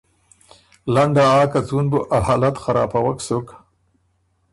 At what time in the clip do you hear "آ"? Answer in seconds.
1.37-1.39